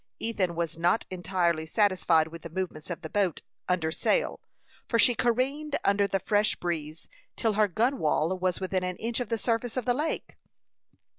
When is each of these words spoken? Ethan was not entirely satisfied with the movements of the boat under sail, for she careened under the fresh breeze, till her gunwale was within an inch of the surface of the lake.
Ethan 0.17 0.55
was 0.55 0.79
not 0.79 1.05
entirely 1.11 1.63
satisfied 1.67 2.29
with 2.29 2.41
the 2.41 2.49
movements 2.49 2.89
of 2.89 3.03
the 3.03 3.07
boat 3.11 3.43
under 3.69 3.91
sail, 3.91 4.39
for 4.87 4.97
she 4.97 5.13
careened 5.13 5.75
under 5.83 6.07
the 6.07 6.19
fresh 6.19 6.55
breeze, 6.55 7.07
till 7.35 7.53
her 7.53 7.67
gunwale 7.67 8.35
was 8.39 8.59
within 8.59 8.83
an 8.83 8.95
inch 8.95 9.19
of 9.19 9.29
the 9.29 9.37
surface 9.37 9.77
of 9.77 9.85
the 9.85 9.93
lake. 9.93 10.37